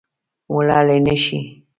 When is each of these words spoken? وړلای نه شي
وړلای 0.53 0.97
نه 1.05 1.15
شي 1.23 1.39